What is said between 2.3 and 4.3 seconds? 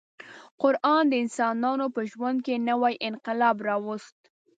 کې نوی انقلاب راوست.